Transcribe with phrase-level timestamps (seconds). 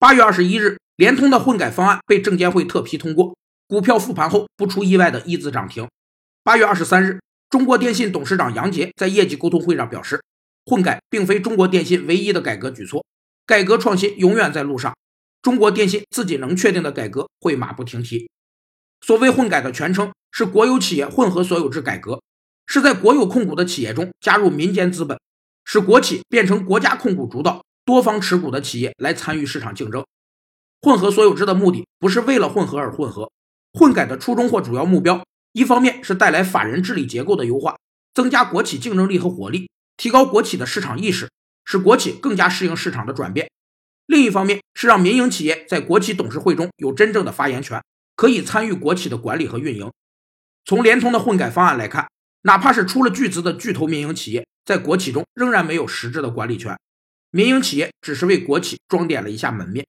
[0.00, 5.88] 八月二十一日，联通的混改方案被证监会特批通过，股票复盘后不出意外的一字涨停。
[6.44, 7.18] 八月二十三日，
[7.50, 10.22] 中国电信董事长杨杰在业绩沟通会上表示，
[10.64, 13.04] 混改并非中国电信唯一的改革举措，
[13.44, 14.96] 改革创新永远在路上，
[15.42, 18.30] 中国电信自己能确定的改革会马不停蹄。
[19.00, 22.22] 所谓混改的全称是国有企业混合所有制改革，
[22.68, 25.18] 是在国有控股的企业中加入民间资本，
[25.64, 27.64] 使国企变成国家控股主导。
[27.88, 30.04] 多方持股的企业来参与市场竞争，
[30.82, 33.32] 混合所有制的目的不是为了混合而混合，
[33.72, 37.78] 混改的初衷或主要目标，一方面是带来法人治理结构的优化，
[38.12, 41.30] 增加国企竞争力和活力，提高国企的市场意识，
[41.64, 43.46] 使国企更加适应市场的转变；
[44.04, 47.82] 另一方面是让民营企业在国企董事会中有真正的发言权，
[48.14, 49.90] 可以参与国企的管理和运营。
[50.66, 52.06] 从联通的混改方案来看，
[52.42, 56.78] 哪怕是出了巨资的巨头民营企业，在国企中仍然没有实质的管理权。
[57.30, 59.88] 民营企业只是为国企装点了一下门面。